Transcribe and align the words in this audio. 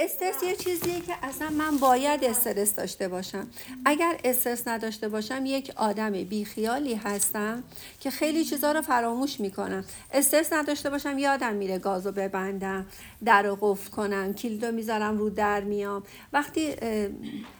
استرس 0.00 0.42
یه 0.42 0.56
چیزیه 0.56 1.00
که 1.00 1.14
اصلا 1.22 1.50
من 1.50 1.76
باید 1.76 2.24
استرس 2.24 2.74
داشته 2.74 3.08
باشم. 3.08 3.46
اگر 3.84 4.20
استرس 4.24 4.68
نداشته 4.68 5.08
باشم 5.08 5.46
یک 5.46 5.72
آدم 5.76 6.10
بیخیالی 6.10 6.94
هستم 6.94 7.64
که 8.00 8.10
خیلی 8.10 8.44
چیزا 8.44 8.72
رو 8.72 8.82
فراموش 8.82 9.40
می‌کنم. 9.40 9.84
استرس 10.12 10.52
نداشته 10.52 10.90
باشم 10.90 11.18
یادم 11.18 11.54
میره 11.54 11.78
گازو 11.78 12.12
ببندم 12.12 12.86
در 13.24 13.42
رو 13.42 13.58
قفل 13.60 13.90
کنم 13.90 14.34
کلیدو 14.34 14.72
می‌ذارم 14.72 15.18
رو 15.18 15.30
در 15.30 15.60
میام. 15.60 16.02
وقتی 16.32 16.76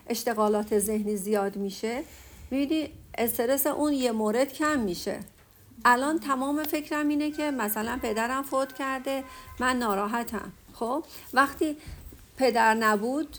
اشتغالات 0.09 0.79
ذهنی 0.79 1.17
زیاد 1.17 1.57
میشه 1.57 2.03
می‌بینی 2.51 2.91
استرس 3.19 3.67
اون 3.67 3.93
یه 3.93 4.13
مورد 4.13 4.53
کم 4.53 4.79
میشه. 4.79 5.21
الان 5.85 6.19
تمام 6.19 6.65
فکرم 6.65 7.09
اینه 7.09 7.31
که 7.31 7.51
مثلا 7.51 7.99
پدرم 8.03 8.43
فوت 8.43 8.73
کرده 8.73 9.25
من 9.61 9.79
ناراحتم. 9.79 10.53
خب؟ 10.75 11.05
وقتی 11.33 11.77
پدر 12.39 12.75
نبود 12.75 13.37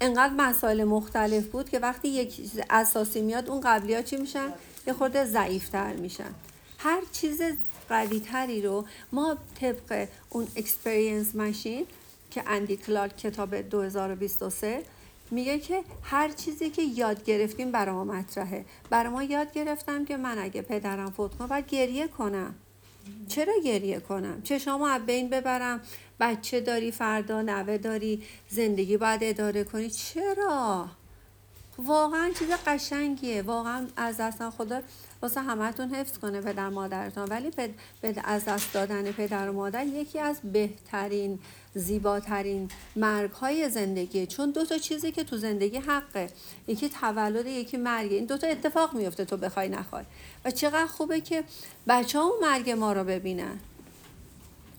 انقدر 0.00 0.32
مسائل 0.36 0.84
مختلف 0.84 1.46
بود 1.46 1.70
که 1.70 1.78
وقتی 1.78 2.08
یک 2.08 2.36
چیز 2.36 2.60
اساسی 2.70 3.22
میاد 3.22 3.50
اون 3.50 3.60
قبلی 3.60 3.94
ها 3.94 4.02
چی 4.02 4.16
میشن؟ 4.16 4.52
یه 4.86 4.92
خورده 4.92 5.24
ضعیفتر 5.24 5.92
میشن. 5.92 6.34
هر 6.78 7.00
چیز 7.12 7.40
قوی 7.88 8.20
تری 8.20 8.62
رو 8.62 8.84
ما 9.12 9.36
طبق 9.60 10.08
اون 10.30 10.46
Experience 10.56 11.34
Machine 11.34 11.86
که 12.30 12.42
اندی 12.46 12.76
کلارک 12.76 13.16
کتاب 13.16 13.54
2023 13.56 14.82
میگه 15.30 15.58
که 15.58 15.82
هر 16.02 16.28
چیزی 16.28 16.70
که 16.70 16.82
یاد 16.82 17.24
گرفتیم 17.24 17.72
برای 17.72 17.94
ما 17.94 18.04
مطرحه. 18.04 18.64
برای 18.90 19.12
ما 19.12 19.22
یاد 19.22 19.52
گرفتم 19.52 20.04
که 20.04 20.16
من 20.16 20.38
اگه 20.38 20.62
پدرم 20.62 21.10
فوت 21.10 21.34
کنم 21.34 21.46
باید 21.46 21.66
گریه 21.66 22.08
کنم. 22.08 22.54
چرا 23.28 23.52
گریه 23.64 24.00
کنم؟ 24.00 24.42
چشامو 24.42 24.84
از 24.84 25.06
بین 25.06 25.28
ببرم. 25.28 25.80
بچه 26.22 26.60
داری 26.60 26.92
فردا 26.92 27.42
نوه 27.42 27.78
داری 27.78 28.22
زندگی 28.48 28.96
باید 28.96 29.20
اداره 29.24 29.64
کنی. 29.64 29.90
چرا؟ 29.90 30.86
واقعا 31.78 32.30
چیز 32.38 32.48
قشنگیه. 32.66 33.42
واقعا 33.42 33.86
از 33.96 34.16
دستان 34.16 34.50
خدا 34.50 34.80
واسه 35.22 35.40
همتون 35.40 35.94
حفظ 35.94 36.18
کنه 36.18 36.40
پدر 36.40 36.68
مادرتان. 36.68 37.28
ولی 37.28 37.50
از 38.24 38.44
دست 38.44 38.72
دادن 38.74 39.12
پدر 39.12 39.50
و 39.50 39.52
مادر 39.52 39.86
یکی 39.86 40.18
از 40.18 40.40
بهترین 40.52 41.38
زیباترین 41.74 42.70
مرگ 42.96 43.30
های 43.30 43.68
زندگی. 43.68 44.26
چون 44.26 44.50
دو 44.50 44.64
تا 44.64 44.78
چیزی 44.78 45.12
که 45.12 45.24
تو 45.24 45.36
زندگی 45.36 45.76
حقه. 45.76 46.30
یکی 46.66 46.88
تولد 46.88 47.46
یکی 47.46 47.76
مرگ. 47.76 48.12
این 48.12 48.24
دو 48.24 48.38
تا 48.38 48.46
اتفاق 48.46 48.94
میفته 48.94 49.24
تو 49.24 49.36
بخوای 49.36 49.68
نخوای. 49.68 50.04
و 50.44 50.50
چقدر 50.50 50.86
خوبه 50.86 51.20
که 51.20 51.44
بچه 51.88 52.18
ها 52.18 52.32
مرگ 52.42 52.70
ما 52.70 52.92
رو 52.92 53.04
ببینن. 53.04 53.58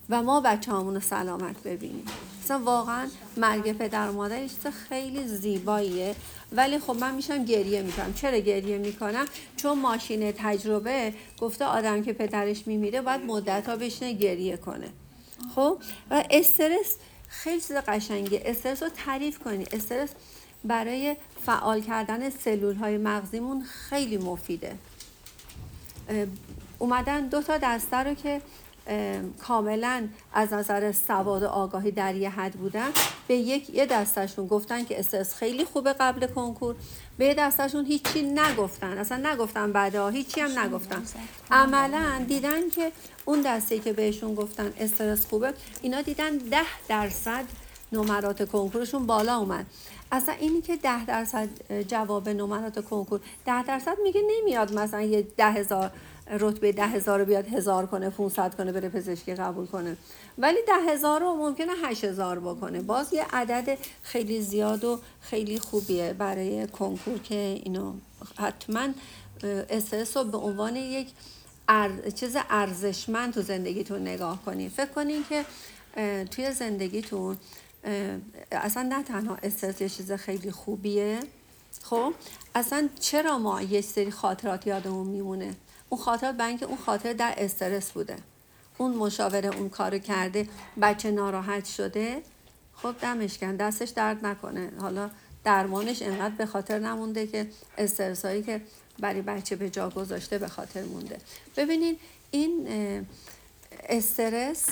و 0.09 0.23
ما 0.23 0.41
بچه 0.41 0.71
رو 0.71 0.99
سلامت 0.99 1.63
ببینیم. 1.63 2.05
مثلا 2.43 2.59
واقعا 2.59 3.07
مرگ 3.37 3.71
پدر 3.71 4.09
و 4.09 4.13
مادر 4.13 4.39
چیز 4.39 4.67
خیلی 4.67 5.27
زیباییه. 5.27 6.15
ولی 6.51 6.79
خب 6.79 6.95
من 6.95 7.15
میشم 7.15 7.45
گریه 7.45 7.81
می‌کنم. 7.81 8.13
چرا 8.13 8.37
گریه 8.37 8.77
می‌کنم؟ 8.77 9.25
چون 9.55 9.79
ماشین 9.79 10.31
تجربه 10.31 11.13
گفته 11.39 11.65
آدم 11.65 12.03
که 12.03 12.13
پدرش 12.13 12.67
میمیره 12.67 13.01
باید 13.01 13.21
مدت 13.21 13.69
ها 13.69 13.75
بشینه 13.75 14.13
گریه 14.13 14.57
کنه. 14.57 14.87
خب؟ 15.55 15.77
و 16.11 16.23
استرس 16.31 16.97
خیلی 17.27 17.61
چیز 17.61 17.71
قشنگه 17.71 18.41
استرس 18.45 18.83
رو 18.83 18.89
تعریف 19.05 19.39
کنی. 19.39 19.65
استرس 19.71 20.09
برای 20.63 21.15
فعال 21.45 21.81
کردن 21.81 22.29
سلول 22.29 22.75
های 22.75 22.97
مغزیمون 22.97 23.63
خیلی 23.63 24.17
مفیده. 24.17 24.75
اومدن 26.79 27.27
دو 27.27 27.41
تا 27.41 27.57
دسته 27.57 27.97
رو 27.97 28.13
که 28.13 28.41
کاملا 29.47 30.07
از 30.33 30.53
نظر 30.53 30.91
سواد 30.91 31.43
و 31.43 31.47
آگاهی 31.47 31.91
در 31.91 32.15
یه 32.15 32.29
حد 32.29 32.51
بودن. 32.53 32.89
به 33.27 33.35
یک 33.35 33.69
یه 33.69 33.85
دستشون 33.85 34.47
گفتن 34.47 34.85
که 34.85 34.99
استرس 34.99 35.35
خیلی 35.35 35.65
خوبه 35.65 35.93
قبل 35.93 36.27
کنکور. 36.27 36.75
به 37.17 37.25
یه 37.25 37.33
دستشون 37.33 37.85
هیچی 37.85 38.21
نگفتن. 38.21 38.97
اصلا 38.97 39.33
نگفتن 39.33 39.71
بعدا 39.71 40.09
هیچی 40.09 40.41
هم 40.41 40.59
نگفتن. 40.59 41.03
عملا 41.51 42.25
دیدن 42.27 42.69
که 42.69 42.91
اون 43.25 43.41
دسته 43.41 43.79
که 43.79 43.93
بهشون 43.93 44.35
گفتن 44.35 44.73
استرس 44.79 45.25
خوبه 45.25 45.53
اینا 45.81 46.01
دیدن 46.01 46.37
ده 46.37 46.87
درصد 46.87 47.45
نمرات 47.91 48.51
کنکورشون 48.51 49.05
بالا 49.05 49.37
اومد. 49.37 49.65
اصلا 50.11 50.35
اینی 50.39 50.61
که 50.61 50.77
ده 50.77 51.05
درصد 51.05 51.49
جواب 51.87 52.29
نمرات 52.29 52.85
کنکور 52.85 53.19
ده 53.45 53.63
درصد 53.63 53.97
میگه 54.03 54.21
نمیاد 54.27 54.73
مثلا 54.73 55.01
یه 55.01 55.21
ده 55.37 55.51
هزار 55.51 55.91
رتبه 56.27 56.71
ده 56.71 56.87
هزار 56.87 57.19
رو 57.19 57.25
بیاد 57.25 57.47
هزار 57.47 57.85
کنه 57.85 58.09
500 58.09 58.55
کنه 58.55 58.71
بره 58.71 58.89
پزشکی 58.89 59.35
قبول 59.35 59.65
کنه. 59.65 59.97
ولی 60.37 60.57
ده 60.67 60.91
هزار 60.93 61.21
رو 61.21 61.33
ممکنه 61.33 61.71
هشت 61.83 62.03
هزار 62.03 62.39
بکنه. 62.39 62.81
باز 62.81 63.13
یه 63.13 63.25
عدد 63.33 63.77
خیلی 64.03 64.41
زیاد 64.41 64.83
و 64.83 64.99
خیلی 65.21 65.59
خوبیه 65.59 66.13
برای 66.13 66.67
کنکور 66.67 67.17
که 67.17 67.35
اینو 67.35 67.93
حتما 68.37 68.87
استرس 69.69 70.17
رو 70.17 70.23
به 70.23 70.37
عنوان 70.37 70.75
یک 70.75 71.07
چیز 72.15 72.37
ارزشمند 72.49 73.33
تو 73.33 73.41
زندگیتون 73.41 74.01
نگاه 74.01 74.41
کنید 74.45 74.71
فکر 74.71 74.91
کنین 74.91 75.25
که 75.29 75.45
توی 76.25 76.51
زندگیتون 76.51 77.37
اصلا 78.51 78.83
نه 78.83 79.03
تنها 79.03 79.37
استرس 79.43 79.81
یه 79.81 79.89
چیز 79.89 80.11
خیلی 80.11 80.51
خوبیه. 80.51 81.19
خب؟ 81.83 82.13
اصلا 82.55 82.89
چرا 82.99 83.37
ما 83.37 83.61
یه 83.61 83.81
سری 83.81 84.11
خاطرات 84.11 84.67
یادمون 84.67 85.07
میمونه؟ 85.07 85.55
اون 85.89 86.01
خاطرات 86.01 86.35
برای 86.35 86.49
اینکه 86.49 86.65
اون 86.65 86.77
خاطر 86.77 87.13
در 87.13 87.33
استرس 87.37 87.91
بوده. 87.91 88.15
اون 88.77 88.95
مشاوره 88.95 89.49
اون 89.55 89.69
کارو 89.69 89.99
کرده 89.99 90.47
بچه 90.81 91.11
ناراحت 91.11 91.65
شده 91.65 92.21
خب 92.75 92.95
دمش 93.01 93.37
کن 93.37 93.55
دستش 93.55 93.89
درد 93.89 94.25
نکنه. 94.25 94.71
حالا 94.79 95.09
درمانش 95.43 96.01
انقدر 96.01 96.35
به 96.35 96.45
خاطر 96.45 96.79
نمونده 96.79 97.27
که 97.27 97.47
استرس 97.77 98.25
هایی 98.25 98.43
که 98.43 98.61
برای 98.99 99.21
بچه 99.21 99.55
به 99.55 99.69
جا 99.69 99.89
گذاشته 99.89 100.37
به 100.37 100.47
خاطر 100.47 100.83
مونده. 100.83 101.17
ببینید 101.57 101.99
این 102.31 102.67
استرس 103.89 104.65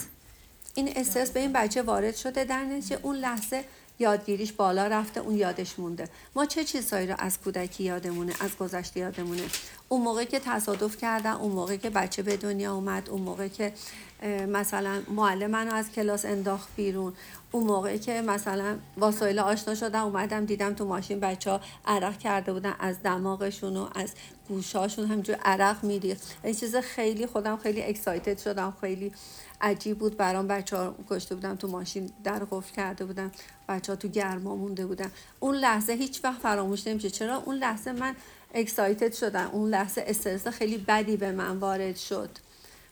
این 0.76 0.94
استرس 0.96 1.32
به 1.32 1.40
این 1.40 1.54
بچه 1.54 1.82
وارد 1.82 2.16
شده 2.16 2.44
در 2.44 2.64
نتیجه 2.64 3.00
اون 3.02 3.16
لحظه 3.16 3.64
یادگیریش 4.00 4.52
بالا 4.52 4.88
رفته 4.88 5.20
اون 5.20 5.36
یادش 5.36 5.80
مونده. 5.80 6.10
ما 6.36 6.46
چه 6.46 6.64
چیزهایی 6.64 7.08
رو 7.08 7.16
از 7.20 7.40
کودکی 7.40 7.84
یادمونه 7.84 8.34
از 8.40 8.58
گذشته 8.58 9.00
یادمونه؟ 9.00 9.44
اون 9.91 10.02
موقع 10.02 10.24
که 10.24 10.40
تصادف 10.40 10.97
کردن 10.97 11.31
اون 11.31 11.52
موقع 11.52 11.75
که 11.75 11.90
بچه 11.90 12.24
به 12.24 12.38
دنیا 12.38 12.74
اومد 12.75 13.09
اون 13.09 13.22
موقع 13.22 13.47
که 13.47 13.74
مثلا 14.47 15.02
معلم 15.07 15.52
منو 15.52 15.74
از 15.74 15.91
کلاس 15.91 16.25
انداخت 16.25 16.69
بیرون. 16.75 17.13
اون 17.52 17.63
موقع 17.63 17.97
که 17.97 18.22
مثلا 18.22 18.78
واسایل 18.97 19.40
آشنا 19.40 19.75
شدم 19.75 20.03
اومدم 20.03 20.46
دیدم 20.46 20.74
تو 20.74 20.85
ماشین 20.85 21.19
بچه 21.19 21.52
ها 21.52 21.62
عرق 21.85 22.18
کرده 22.18 22.53
بودن 22.53 22.75
از 22.79 23.03
دماغشون 23.03 23.78
و 23.78 23.88
از 23.96 24.13
گوشاشون 24.47 25.06
همجور 25.06 25.35
عرق 25.35 25.84
میریخت. 25.84 26.38
این 26.44 26.56
چیز 26.56 26.75
خیلی 26.75 27.28
خودم 27.28 27.58
خیلی 27.58 27.84
اکسایتد 27.84 28.38
شدم 28.38 28.73
خیلی 28.81 29.12
عجیب 29.62 29.97
بود 29.97 30.18
برام. 30.18 30.47
بچه 30.47 30.78
ها 30.78 30.96
کشته 31.09 31.35
بودم 31.35 31.56
تو 31.56 31.68
ماشین 31.68 32.12
در 32.23 32.40
قفل 32.52 32.75
کرده 32.75 33.06
بودم 33.06 33.31
بچه 33.69 33.91
ها 33.91 33.96
تو 33.96 34.08
گرما 34.08 34.56
مونده 34.56 34.85
بودن. 34.85 35.12
اون 35.40 35.56
لحظه 35.56 35.94
هیچ 35.94 36.23
وقت 36.23 36.41
فراموش 36.41 36.88
نمیشه 36.88 37.09
چرا؟ 37.09 37.35
اون 37.35 37.56
لحظه 37.56 37.91
من 37.91 38.16
اکسایتد 38.54 39.14
شدم 39.14 39.50
اون 39.52 39.70
لحظه 39.70 40.04
استرس 40.08 40.48
خیلی 40.48 40.78
بدی 40.78 41.18
به 41.18 41.32
من 41.32 41.58
وارد 41.58 41.98
شد. 41.98 42.30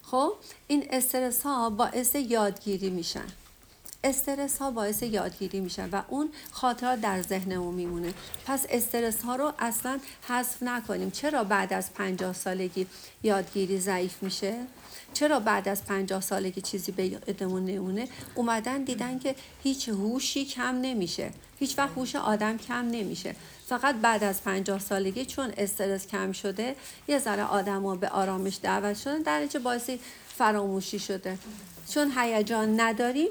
خب؟ 0.04 0.34
این 0.68 0.88
استرس 0.90 1.42
ها 1.42 1.70
باعث 1.70 2.16
یادگیری 2.16 2.90
میشن. 2.90 3.26
استرس 4.04 4.58
ها 4.58 4.72
باعث 4.72 5.04
یادگیری 5.04 5.60
میشن 5.60 5.90
و 5.90 6.02
اون 6.08 6.30
خاطرات 6.52 7.02
در 7.02 7.22
ذهنمون 7.22 7.74
میمونه. 7.74 8.14
پس 8.46 8.66
استرس 8.70 9.22
ها 9.22 9.36
رو 9.36 9.54
اصلا 9.60 10.00
حذف 10.28 10.64
نکنیم. 10.64 11.12
چرا 11.12 11.44
بعد 11.44 11.74
از 11.74 11.94
پنجاه 11.94 12.34
سالگی 12.34 12.88
یادگیری 13.24 13.80
ضعیف 13.80 14.24
میشه؟ 14.24 14.56
چرا 15.14 15.40
بعد 15.40 15.68
از 15.68 15.86
پنجاه 15.86 16.22
سالگی 16.22 16.62
چیزی 16.62 16.92
به 16.92 17.06
یادمون 17.06 17.66
نمونه؟ 17.66 18.08
اومدن 18.36 18.84
دیدن 18.84 19.20
که 19.20 19.36
هیچ 19.64 19.90
هوشی 19.90 20.46
کم 20.46 20.76
نمیشه. 20.82 21.32
هیچ 21.60 21.78
وقت 21.78 21.90
هوش 21.98 22.16
آدم 22.16 22.58
کم 22.58 22.88
نمیشه. 22.92 23.36
فقط 23.68 23.96
بعد 23.96 24.24
از 24.24 24.44
پنجاه 24.44 24.80
سالگی 24.80 25.26
چون 25.26 25.54
استرس 25.58 26.08
کم 26.08 26.32
شده 26.32 26.76
یه 27.08 27.20
ذره 27.20 27.44
آدم 27.44 27.98
به 27.98 28.10
آرامش 28.10 28.60
دعوت 28.62 28.98
شدن 28.98 29.22
در 29.22 29.48
باعث 29.64 29.90
فراموشی 30.38 31.00
شده. 31.00 31.38
چون 31.90 32.12
هیجان 32.18 32.80
نداریم 32.80 33.30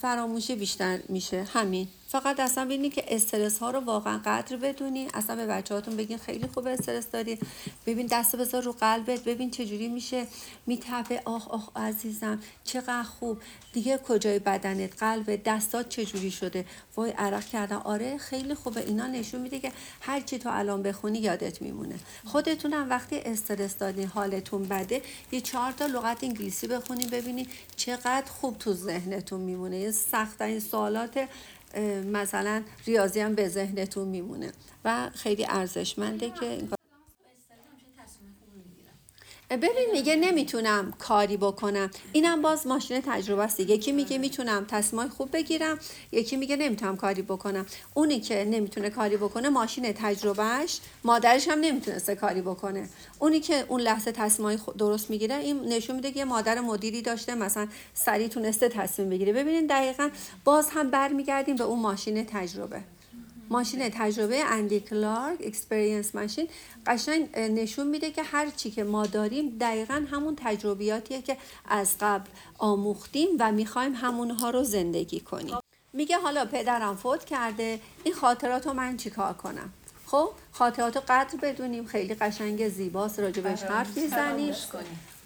فراموشی 0.00 0.56
بیشتر 0.56 0.98
میشه. 1.08 1.46
همین. 1.52 1.88
فقط 2.14 2.40
اصلا 2.40 2.64
ببینید 2.64 2.94
که 2.94 3.04
استرس 3.08 3.58
ها 3.58 3.70
رو 3.70 3.80
واقعا 3.80 4.20
قدر 4.24 4.56
بدونی. 4.56 5.08
اصلا 5.14 5.36
به 5.36 5.46
بچه 5.46 5.74
هاتون 5.74 5.96
بگین 5.96 6.18
خیلی 6.18 6.46
خوب 6.46 6.66
استرس 6.66 7.10
داری 7.10 7.38
ببین 7.86 8.06
دست 8.06 8.36
بذار 8.36 8.62
رو 8.62 8.72
قلبت 8.72 9.24
ببین 9.24 9.50
چجوری 9.50 9.88
میشه. 9.88 10.26
میتپه. 10.66 11.22
آخ 11.24 11.48
آخ 11.48 11.68
عزیزم 11.76 12.42
چقدر 12.64 13.02
خوب. 13.02 13.38
دیگه 13.72 13.98
کجای 13.98 14.38
بدنت؟ 14.38 15.02
قلب 15.02 15.42
دستات 15.44 15.88
چجوری 15.88 16.30
شده؟ 16.30 16.64
وای 16.96 17.10
عرق 17.10 17.44
کردن. 17.44 17.76
آره 17.76 18.18
خیلی 18.18 18.54
خوبه. 18.54 18.80
اینا 18.80 19.06
نشون 19.06 19.40
میده 19.40 19.58
که 19.58 19.72
هر 20.00 20.20
چی 20.20 20.38
تو 20.38 20.50
الان 20.52 20.82
بخونی 20.82 21.18
یادت 21.18 21.62
میمونه. 21.62 21.94
خودتونم 22.24 22.90
وقتی 22.90 23.18
استرس 23.18 23.76
دادین 23.76 24.06
حالتون 24.06 24.62
بده 24.62 25.02
یه 25.32 25.40
چهار 25.40 25.72
تا 25.72 25.86
لغت 25.86 26.24
انگلیسی 26.24 26.66
بخونین 26.66 27.08
ببینید 27.08 27.48
چقدر 27.76 28.30
خوب 28.40 28.58
تو 28.58 28.72
ذهنتون 28.72 29.40
میمونه. 29.40 29.90
سخت 29.90 30.42
این 30.42 30.60
سوالات 30.60 31.28
مثلا 32.12 32.62
ریاضی 32.86 33.20
هم 33.20 33.34
به 33.34 33.48
ذهنتون 33.48 34.08
میمونه 34.08 34.52
و 34.84 35.10
خیلی 35.14 35.46
ارزشمنده 35.48 36.30
که 36.30 36.46
این 36.46 36.68
ببین 39.50 39.88
میگه 39.92 40.16
نمی‌تونم 40.16 40.92
کاری 40.98 41.36
بکنم. 41.36 41.90
اینم 42.12 42.42
باز 42.42 42.66
ماشین 42.66 43.00
تجربه 43.06 43.42
است. 43.42 43.60
یکی 43.60 43.92
میگه 43.92 44.18
می‌تونم 44.18 44.64
تصمیم 44.68 45.08
خوب 45.08 45.32
بگیرم. 45.32 45.78
یکی 46.12 46.36
میگه 46.36 46.56
نمی‌تونم 46.56 46.96
کاری 46.96 47.22
بکنم. 47.22 47.66
اونی 47.94 48.20
که 48.20 48.44
نمی‌تونه 48.44 48.90
کاری 48.90 49.16
بکنه 49.16 49.48
ماشین 49.48 49.92
تجربهش 49.92 50.80
مادرش 51.04 51.48
هم 51.48 51.60
نمی‌تونسته 51.60 52.14
کاری 52.14 52.42
بکنه. 52.42 52.88
اونی 53.18 53.40
که 53.40 53.64
اون 53.68 53.80
لحظه 53.80 54.12
تصمیم 54.12 54.60
درست 54.78 55.10
می‌گیره 55.10 55.34
این 55.34 55.60
نشون 55.60 55.96
میده 55.96 56.12
که 56.12 56.24
مادر 56.24 56.60
مدیری 56.60 57.02
داشته 57.02 57.34
مثلا 57.34 57.68
سریع 57.94 58.28
تونسته 58.28 58.68
تصمیم 58.68 59.08
بگیره. 59.10 59.32
ببینید 59.32 59.68
دقیقا 59.68 60.10
باز 60.44 60.68
هم 60.70 60.90
برمیگردیم 60.90 61.56
به 61.56 61.64
اون 61.64 61.78
ماشین 61.78 62.26
تجربه. 62.26 62.80
ماشین 63.50 63.88
تجربه 63.88 64.44
اندی 64.44 64.80
کلارک 64.80 65.38
Experience 65.40 66.14
Machine 66.14 66.48
قشنگ 66.86 67.38
نشون 67.38 67.86
میده 67.86 68.10
که 68.10 68.22
هر 68.22 68.50
چی 68.50 68.70
که 68.70 68.84
ما 68.84 69.06
داریم 69.06 69.56
دقیقا 69.60 70.06
همون 70.10 70.36
تجربیاتیه 70.36 71.22
که 71.22 71.36
از 71.68 71.96
قبل 72.00 72.30
آموختیم 72.58 73.28
و 73.38 73.52
می‌خوایم 73.52 73.94
همونها 73.94 74.50
رو 74.50 74.64
زندگی 74.64 75.20
کنیم. 75.20 75.56
میگه 75.92 76.18
حالا 76.18 76.44
پدرم 76.44 76.96
فوت 76.96 77.24
کرده 77.24 77.80
این 78.04 78.14
خاطرات 78.14 78.66
رو 78.66 78.72
من 78.72 78.96
چیکار 78.96 79.32
کنم؟ 79.32 79.72
خب 80.06 80.30
خاطرات 80.52 80.96
رو 80.96 81.02
قدر 81.08 81.38
بدونیم 81.42 81.86
خیلی 81.86 82.14
قشنگ 82.14 82.68
زیباست 82.68 83.20
راجبش 83.20 83.62
حرف 83.62 83.98
می‌زنیم. 83.98 84.54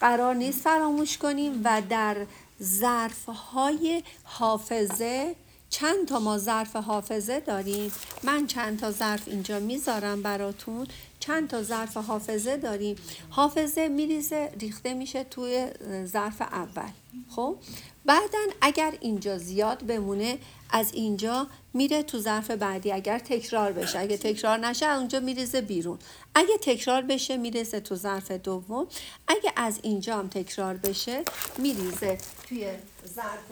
قرار 0.01 0.35
نیست 0.35 0.61
فراموش 0.61 1.19
کنیم 1.19 1.61
و 1.65 1.83
در 1.91 2.17
ظرف 2.63 3.25
های 3.29 4.03
حافظه 4.25 5.35
چند 5.71 6.09
تا 6.09 6.19
ما 6.19 6.39
ظرف 6.39 6.77
حافظه 6.77 7.41
داریم؟ 7.41 7.93
من 8.23 8.47
چند 8.47 8.81
تا 8.81 8.91
ظرف 8.91 9.23
اینجا 9.29 9.61
می‌ذارم 9.61 10.23
براتون. 10.23 10.87
چند 11.21 11.49
تا 11.49 11.63
ظرف 11.63 11.97
حافظه 11.97 12.57
داریم. 12.57 12.97
حافظه 13.31 13.89
میریزه 13.89 14.53
ریخته 14.61 14.95
میشه 14.95 15.25
توی 15.25 15.67
ظرف 16.05 16.41
اول. 16.43 16.91
خب؟ 17.29 17.57
بعدا 18.05 18.39
اگر 18.61 18.95
اینجا 19.01 19.39
زیاد 19.39 19.87
بمونه 19.87 20.39
از 20.71 20.93
اینجا 20.93 21.47
میره 21.75 22.03
تو 22.03 22.19
ظرف 22.19 22.51
بعدی. 22.51 22.93
اگر 22.93 23.19
تکرار 23.19 23.73
بشه. 23.73 23.99
اگه 23.99 24.17
تکرار 24.17 24.59
نشه 24.59 24.87
اونجا 24.87 25.21
میریزه 25.21 25.61
بیرون. 25.61 25.99
اگه 26.35 26.59
تکرار 26.61 27.03
بشه 27.03 27.37
میریزه 27.37 27.81
تو 27.81 27.95
ظرف 27.95 28.31
دوم. 28.31 28.87
اگه 29.29 29.53
از 29.57 29.79
اینجا 29.83 30.19
هم 30.19 30.29
تکرار 30.29 30.77
بشه 30.77 31.23
میریزه 31.59 32.19
توی 32.49 32.71
ظرف 33.15 33.49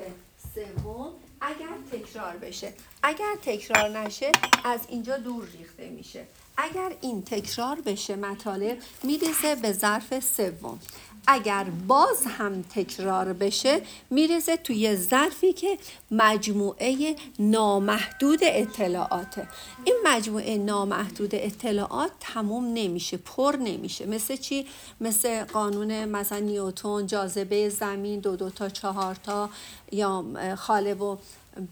سوم. 0.54 1.12
اگر 1.40 1.76
تکرار 1.92 2.36
بشه. 2.36 2.72
اگر 3.02 3.34
تکرار 3.42 3.88
نشه 3.88 4.32
از 4.64 4.80
اینجا 4.88 5.16
دور 5.16 5.44
ریخته 5.58 5.90
میشه. 5.90 6.26
اگر 6.56 6.92
این 7.00 7.22
تکرار 7.22 7.80
بشه 7.80 8.16
مطالب 8.16 8.78
میریزه 9.02 9.54
به 9.54 9.72
ظرف 9.72 10.20
سوم. 10.20 10.78
اگر 11.26 11.64
باز 11.88 12.26
هم 12.26 12.62
تکرار 12.62 13.32
بشه 13.32 13.80
می‌رسه 14.10 14.56
توی 14.56 14.96
ظرفی 14.96 15.52
که 15.52 15.78
مجموعه 16.10 17.16
نامحدود 17.38 18.38
اطلاعاته 18.42 19.48
این 19.84 19.96
مجموعه 20.04 20.58
نامحدود 20.58 21.30
اطلاعات 21.34 22.10
تموم 22.20 22.64
نمیشه 22.74 23.16
پر 23.16 23.56
نمیشه. 23.60 24.06
مثل 24.06 24.36
چی؟ 24.36 24.66
مثل 25.00 25.44
قانون 25.44 26.04
مثلا 26.04 26.38
نیوتون 26.38 27.06
جاذبه 27.06 27.68
زمین 27.68 28.20
دو 28.20 28.36
دو 28.36 28.50
تا 28.50 28.68
چهار 28.68 29.14
تا 29.14 29.50
یا 29.92 30.24
خاله 30.56 30.94
و 30.94 31.16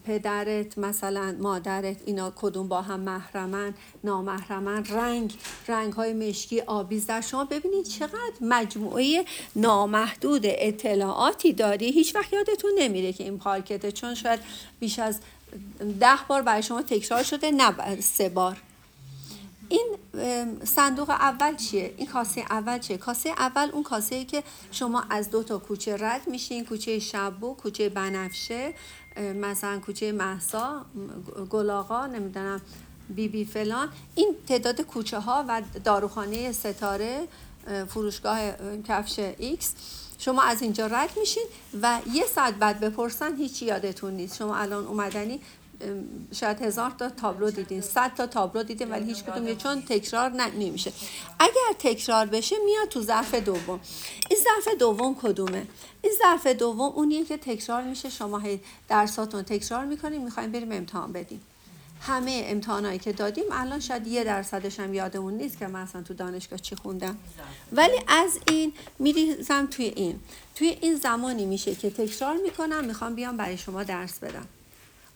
پدرت 0.05 0.77
مثلا 0.77 1.35
مادرت 1.39 1.97
اینا 2.05 2.33
کدوم 2.35 2.67
با 2.67 2.81
هم 2.81 2.99
محرمن 2.99 3.73
نامحرمن 4.03 4.85
رنگ 4.85 5.33
رنگ 5.67 5.93
های 5.93 6.13
مشکی 6.13 6.61
آبیز 6.61 7.07
در 7.07 7.21
شما 7.21 7.45
ببینید 7.45 7.85
چقدر 7.85 8.33
مجموعه 8.41 9.25
نامحدود 9.55 10.41
اطلاعاتی 10.45 11.53
داری. 11.53 11.91
هیچ 11.91 12.15
وقت 12.15 12.33
یادتون 12.33 12.71
نمیره 12.77 13.13
که 13.13 13.23
این 13.23 13.37
پارکته 13.37 13.91
چون 13.91 14.15
شاید 14.15 14.39
بیش 14.79 14.99
از 14.99 15.19
ده 15.99 16.17
بار 16.27 16.41
برای 16.41 16.63
شما 16.63 16.81
تکرار 16.81 17.23
شده 17.23 17.51
نه 17.51 18.01
سه 18.01 18.29
بار. 18.29 18.57
این 19.69 19.95
صندوق 20.63 21.09
اول 21.09 21.55
چیه؟ 21.55 21.93
این 21.97 22.07
کاسه 22.07 22.41
اول 22.41 22.79
چیه؟ 22.79 22.97
کاسه 22.97 23.29
اول 23.29 23.69
اون 23.73 23.83
کاسه 23.83 24.15
ای 24.15 24.25
که 24.25 24.43
شما 24.71 25.03
از 25.09 25.31
دو 25.31 25.43
تا 25.43 25.57
کوچه 25.57 25.97
رد 25.97 26.27
میشین 26.27 26.65
کوچه 26.65 26.99
شبو 26.99 27.53
کوچه 27.53 27.89
بنفشه 27.89 28.73
مثلا 29.35 29.79
کوچه 29.79 30.11
محسا 30.11 30.85
گلاغا 31.49 32.07
نمی‌دونم 32.07 32.61
بی 33.09 33.27
بی 33.27 33.45
فلان. 33.45 33.89
این 34.15 34.35
تعداد 34.47 34.81
کوچه 34.81 35.19
ها 35.19 35.45
و 35.47 35.61
داروخانه 35.83 36.51
ستاره 36.51 37.27
فروشگاه 37.87 38.39
کفش 38.87 39.19
ایکس 39.19 39.73
شما 40.17 40.43
از 40.43 40.61
اینجا 40.61 40.87
رد 40.87 41.09
میشین 41.19 41.45
و 41.81 41.99
یه 42.13 42.25
ساعت 42.25 42.53
بعد 42.53 42.79
بپرسن 42.79 43.35
هیچی 43.35 43.65
یادتون 43.65 44.13
نیست. 44.13 44.35
شما 44.37 44.55
الان 44.55 44.85
اومدنی 44.87 45.41
شاید 46.33 46.61
هزار 46.61 46.91
تا 46.99 47.09
تابلو 47.09 47.51
دیدین 47.51 47.81
صد 47.81 48.15
تا 48.15 48.27
تابلو 48.27 48.63
دیدین 48.63 48.91
ولی 48.91 49.05
هیچ 49.05 49.23
کدوم 49.23 49.55
چون 49.55 49.81
تکرار 49.81 50.29
نمیشه. 50.31 50.91
اگر 51.39 51.75
تکرار 51.79 52.25
بشه 52.25 52.55
میاد 52.65 52.89
تو 52.89 53.01
ظرف 53.01 53.35
دوم. 53.35 53.79
این 54.29 54.39
ظرف 54.43 54.75
دوم 54.75 55.15
کدومه؟ 55.15 55.67
این 56.01 56.13
ظرف 56.23 56.47
دوم 56.47 56.81
اونیه 56.81 57.25
که 57.25 57.37
تکرار 57.37 57.83
میشه. 57.83 58.09
شما 58.09 58.41
درساتون 58.87 59.43
تکرار 59.43 59.85
می‌کنیم 59.85 60.21
می‌خوایم 60.21 60.51
بریم 60.51 60.71
امتحان 60.71 61.11
بدیم 61.11 61.41
همه 62.01 62.43
امتحانایی 62.45 62.99
که 62.99 63.13
دادیم 63.13 63.43
الان 63.51 63.79
شاید 63.79 64.07
یه 64.07 64.23
درصدش 64.23 64.79
هم 64.79 64.93
یادمون 64.93 65.33
نیست 65.33 65.57
که 65.57 65.67
مثلا 65.67 66.01
تو 66.01 66.13
دانشگاه 66.13 66.59
چی 66.59 66.75
خوندم. 66.75 67.17
ولی 67.71 68.01
از 68.07 68.39
این 68.47 68.73
میریزم 68.99 69.65
توی 69.65 69.85
این. 69.85 70.19
توی 70.55 70.77
این 70.81 70.95
زمانی 70.95 71.45
میشه 71.45 71.75
که 71.75 71.89
تکرار 71.89 72.37
می‌کنم 72.37 72.85
می‌خوام 72.85 73.15
بیام 73.15 73.37
برای 73.37 73.57
شما 73.57 73.83
درس 73.83 74.19
بدم. 74.19 74.47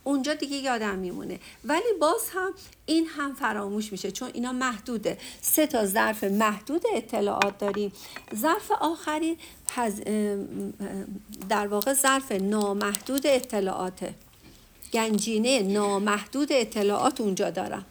اونجا 0.03 0.33
دیگه 0.33 0.57
یادم 0.57 0.95
میمونه. 0.95 1.39
ولی 1.65 1.93
باز 2.01 2.29
هم 2.33 2.53
این 2.85 3.07
هم 3.07 3.35
فراموش 3.35 3.91
میشه 3.91 4.11
چون 4.11 4.29
اینا 4.33 4.51
محدوده. 4.51 5.17
سه 5.41 5.67
تا 5.67 5.85
ظرف 5.85 6.23
محدود 6.23 6.83
اطلاعات 6.95 7.57
داریم. 7.57 7.91
ظرف 8.35 8.71
آخری 8.71 9.37
در 11.49 11.67
واقع 11.67 11.93
ظرف 11.93 12.31
نامحدود 12.31 13.27
اطلاعاته. 13.27 14.13
گنجینه 14.93 15.61
نامحدود 15.61 16.47
اطلاعات 16.51 17.21
اونجا 17.21 17.49
دارم. 17.49 17.85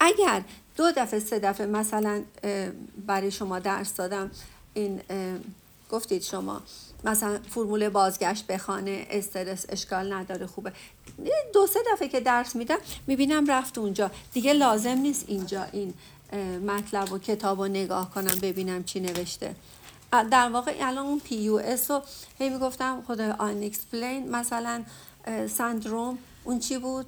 اگر 0.00 0.42
دو 0.76 0.92
دفعه 0.96 1.20
سه 1.20 1.38
دفعه 1.38 1.66
مثلا 1.66 2.24
برای 3.06 3.30
شما 3.30 3.58
درس 3.58 3.94
دادم 3.94 4.30
این 4.74 5.00
گفتید 5.90 6.22
شما 6.22 6.62
مثلا 7.04 7.38
فرمول 7.50 7.88
بازگشت 7.88 8.46
به 8.46 8.58
خانه 8.58 9.06
استرس 9.10 9.66
اشکال 9.68 10.12
نداره 10.12 10.46
خوبه. 10.46 10.72
دو 11.52 11.66
سه 11.66 11.78
دفعه 11.92 12.08
که 12.08 12.20
درس 12.20 12.56
میدم 12.56 12.78
می‌بینم 13.06 13.50
رفت 13.50 13.78
اونجا. 13.78 14.10
دیگه 14.32 14.52
لازم 14.52 14.98
نیست 14.98 15.24
اینجا 15.28 15.66
این 15.72 15.94
مطلب 16.66 17.12
و 17.12 17.18
کتاب 17.18 17.60
رو 17.60 17.68
نگاه 17.68 18.10
کنم 18.10 18.34
ببینم 18.42 18.84
چی 18.84 19.00
نوشته. 19.00 19.54
در 20.30 20.50
واقع 20.50 20.74
الان 20.80 21.06
اون 21.06 21.20
پی 21.20 21.34
یو 21.34 21.54
اس 21.54 21.90
رو 21.90 22.02
هی 22.38 22.48
می‌گفتم 22.48 23.02
خود 23.06 23.20
آن 23.20 23.70
مثلا 24.30 24.84
سندروم 25.48 26.18
اون 26.44 26.58
چی 26.58 26.78
بود؟ 26.78 27.06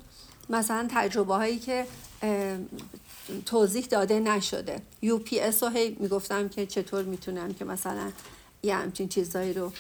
مثلا 0.50 0.88
تجربه 0.90 1.34
هایی 1.34 1.58
که 1.58 1.87
توضیح 3.46 3.87
داده 3.87 4.20
نشده. 4.20 4.82
یو 5.02 5.18
پی 5.18 5.40
اس 5.40 5.62
رو 5.62 5.68
هی 5.68 5.96
می‌گفتم 6.00 6.49
که 6.49 6.66
چطور 6.66 7.04
می‌تونم 7.04 7.54
که 7.54 7.64
مثلا 7.64 8.12
یه 8.64 8.76
همچین 8.76 9.09
چیزایی 9.09 9.52
رو 9.52 9.73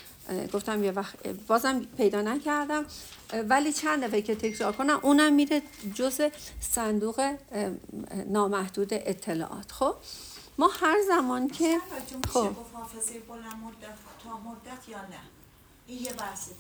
گفتم 0.52 0.84
یه 0.84 0.92
وقت 0.92 1.26
بازم 1.28 1.80
پیدا 1.96 2.22
نکردم. 2.22 2.86
ولی 3.48 3.72
چند 3.72 4.04
دفعه 4.04 4.22
که 4.22 4.34
تکرار 4.34 4.72
کنم 4.72 5.00
اونم 5.02 5.32
میره 5.32 5.62
جز 5.94 6.20
صندوق 6.60 7.34
نامحدود 8.26 8.88
اطلاعات. 8.92 9.72
خب 9.72 9.94
ما 10.58 10.70
هر 10.80 10.96
زمان 11.08 11.48
که 11.48 11.78
خب. 12.28 12.50
حافظه 12.72 13.18
بلند 13.28 13.44
مدت 13.44 13.98
مدت 14.44 14.88
یا 14.88 14.98
نه؟ 14.98 15.32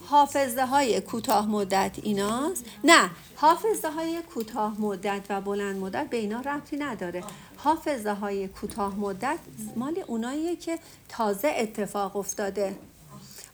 حافظه 0.06 0.66
های 0.66 1.00
کوتاه 1.00 1.48
مدت 1.48 1.96
ایناست؟ 2.02 2.64
نه 2.84 3.10
حافظه 3.36 3.90
های 3.90 4.22
کوتاه 4.22 4.80
مدت 4.80 5.22
و 5.28 5.40
بلند 5.40 5.76
مدت 5.76 6.10
به 6.10 6.16
اینا 6.16 6.40
ربطی 6.40 6.76
نداره. 6.76 7.24
حافظه 7.64 8.12
های 8.12 8.48
کوتاه 8.48 8.96
مدت 8.96 9.38
مال 9.76 10.04
اوناییه 10.06 10.56
که 10.56 10.78
تازه 11.08 11.48
اتفاق 11.56 12.16
افتاده. 12.16 12.76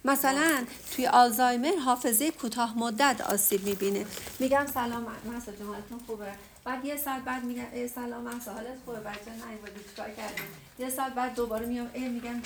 مثلا 0.05 0.65
توی 0.95 1.07
آلزایمر 1.07 1.75
حافظه 1.85 2.31
کوتاه 2.31 2.77
مدت 2.77 3.21
آسیب 3.21 3.63
می‌بینه. 3.63 4.05
میگم 4.39 4.65
سلام 4.73 5.07
مثلا 5.37 5.65
حالتون 5.67 5.99
خوبه؟ 6.07 6.31
بعد 6.63 6.85
یه 6.85 6.97
سال 6.97 7.19
بعد 7.19 7.43
میگم 7.43 7.87
سلام 7.95 8.23
محسا 8.23 8.53
حالت 8.53 8.77
خوبه. 8.85 8.99
بچه 8.99 9.31
نیومدی 9.31 9.83
چیکار 9.89 10.09
کردی 10.09 10.41
یه 10.79 10.89
سال 10.89 11.09
بعد 11.09 11.35
دوباره 11.35 11.65
میام 11.65 11.89
ای 11.93 12.07
میگم 12.07 12.41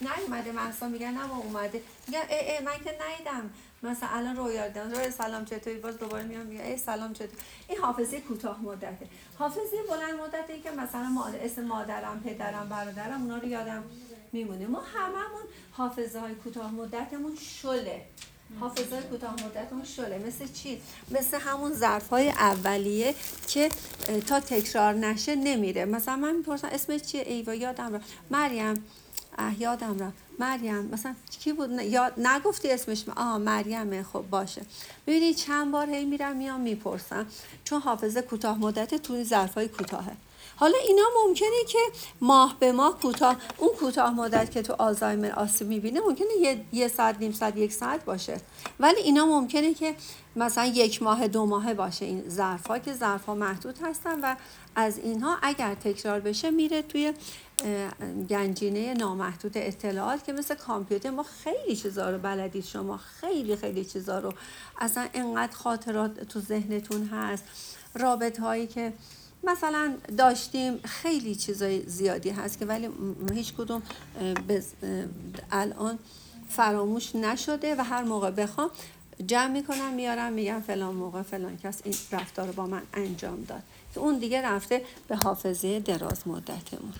نیومده. 0.00 0.52
محسا 0.52 0.88
میگن 0.88 1.10
نه 1.10 1.36
اومده. 1.36 1.82
میگم 2.06 2.20
ای, 2.28 2.52
ای 2.52 2.64
من 2.64 2.72
که 2.84 2.90
نیدم. 2.90 3.50
مثلا 3.82 4.08
الان 4.08 4.36
رویا 4.36 4.68
دیدم. 4.68 4.90
رویا 4.90 5.10
سلام 5.10 5.44
چطوری؟ 5.44 5.78
باز 5.78 5.98
دوباره 5.98 6.24
میام 6.24 6.46
میگه 6.46 6.66
ای 6.66 6.76
سلام 6.76 7.12
چطوری؟ 7.12 7.32
این 7.68 7.78
حافظه 7.78 8.20
کوتاه 8.20 8.62
مدته. 8.62 9.08
حافظه 9.38 9.76
بلند 9.88 10.20
مدته 10.20 10.60
که 10.60 10.70
مثلا 10.70 11.08
ما 11.08 11.26
اسم 11.26 11.64
مادرم 11.64 12.20
پدرم 12.20 12.68
برادرم 12.68 13.22
اونا 13.22 13.38
رو 13.38 13.48
یادم 13.48 13.84
میمونه. 14.32 14.66
ما 14.66 14.80
هممون 14.80 15.42
حافظه 15.72 16.20
های 16.20 16.34
کوتاه 16.34 16.70
مدتمون 16.70 17.36
شله. 17.36 18.06
حافظه 18.60 19.00
کوتاه 19.10 19.32
مدتمون 19.32 19.84
شله. 19.84 20.18
مثل 20.26 20.52
چی؟ 20.52 20.80
مثل 21.10 21.38
همون 21.40 21.72
ظرف 21.74 22.08
های 22.08 22.28
اولیه 22.28 23.14
که 23.48 23.68
تا 24.26 24.40
تکرار 24.40 24.94
نشه 24.94 25.36
نمیره. 25.36 25.84
مثلا 25.84 26.16
من 26.16 26.36
می‌پرسم 26.36 26.68
اسم 26.72 26.98
چیه؟ 26.98 27.22
ایوا 27.22 27.54
یادم 27.54 27.92
را 27.92 28.00
مریم. 28.30 28.84
اه 29.38 29.60
یادم 29.62 29.98
را 29.98 30.12
مریم. 30.38 30.88
مثلا 30.92 31.14
کی 31.30 31.52
بود؟ 31.52 31.70
یاد 31.70 32.12
نگفتی 32.16 32.70
اسمش. 32.70 33.04
آه 33.16 33.38
مریمه. 33.38 34.02
خب 34.02 34.24
باشه. 34.30 34.62
ببینید 35.06 35.36
چند 35.36 35.70
بار 35.72 35.90
هی 35.90 36.04
میرم 36.04 36.36
میام 36.36 36.60
می‌پرسم. 36.60 37.26
چون 37.64 37.80
حافظه 37.80 38.22
کوتاه 38.22 38.58
مدت 38.58 38.94
تو 38.94 39.12
این 39.14 39.24
ظرفای 39.24 39.68
کوتاهه. 39.68 40.12
حالا 40.60 40.78
اینا 40.88 41.02
ممکنه 41.24 41.64
که 41.68 41.78
ماه 42.20 42.56
به 42.60 42.72
ماه 42.72 42.98
کوتاه 42.98 43.36
اون 43.58 43.70
کوتاه 43.80 44.14
مدت 44.14 44.50
که 44.50 44.62
تو 44.62 44.74
آلزایمر 44.78 45.30
آسیب 45.30 45.68
می‌بینه 45.68 46.00
ممکنه 46.00 46.28
یه, 46.40 46.64
یه 46.72 46.88
ساعت 46.88 47.18
نیم 47.18 47.32
ساعت 47.32 47.56
یک 47.56 47.72
ساعت 47.72 48.04
باشه. 48.04 48.40
ولی 48.80 49.00
اینا 49.00 49.26
ممکنه 49.26 49.74
که 49.74 49.94
مثلا 50.36 50.64
یک 50.64 51.02
ماه 51.02 51.28
دو 51.28 51.46
ماهه 51.46 51.74
باشه 51.74 52.04
این 52.04 52.28
ظرف 52.28 52.70
که 52.84 52.94
ظرف 52.94 53.28
محدود 53.28 53.78
هستن 53.82 54.20
و 54.20 54.36
از 54.76 54.98
اینها 54.98 55.36
اگر 55.42 55.74
تکرار 55.74 56.20
بشه 56.20 56.50
میره 56.50 56.82
توی 56.82 57.12
گنجینه 58.30 58.94
نامحدود 58.94 59.52
اطلاعات 59.54 60.24
که 60.24 60.32
مثل 60.32 60.54
کامپیوتر. 60.54 61.10
ما 61.10 61.22
خیلی 61.22 61.76
چیزا 61.76 62.10
رو 62.10 62.18
بلدید 62.18 62.64
شما 62.64 62.96
خیلی 62.96 63.56
خیلی 63.56 63.84
چیزا 63.84 64.18
رو. 64.18 64.32
اصلا 64.78 65.08
انقدر 65.14 65.56
خاطرات 65.56 66.20
تو 66.20 66.40
ذهنتون 66.40 67.06
هست. 67.06 67.44
رابط 67.94 68.40
هایی 68.40 68.66
که 68.66 68.92
مثلا 69.44 69.94
داشتیم 70.18 70.78
خیلی 70.84 71.34
چیزای 71.34 71.82
زیادی 71.86 72.30
هست 72.30 72.58
که 72.58 72.66
ولی 72.66 72.88
هیچ 73.34 73.54
کدوم 73.54 73.82
الان 75.52 75.98
فراموش 76.48 77.14
نشده 77.14 77.74
و 77.74 77.80
هر 77.84 78.02
موقع 78.02 78.30
بخوام 78.30 78.70
جمع 79.26 79.46
می‌کنم 79.52 79.92
میارم 79.92 80.32
میگم 80.32 80.60
فلان 80.60 80.94
موقع 80.94 81.22
فلان 81.22 81.56
کس 81.56 81.80
این 81.84 81.94
رفتار 82.12 82.46
رو 82.46 82.52
با 82.52 82.66
من 82.66 82.82
انجام 82.94 83.44
داد. 83.44 83.62
که 83.94 84.00
اون 84.00 84.18
دیگه 84.18 84.42
رفته 84.42 84.82
به 85.08 85.16
حافظه 85.16 85.80
دراز 85.80 86.28
مدتمون. 86.28 86.92